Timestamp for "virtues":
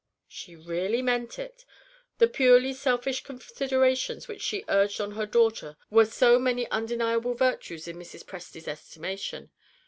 7.35-7.87